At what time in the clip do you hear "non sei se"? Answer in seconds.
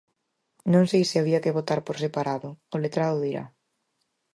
0.73-1.17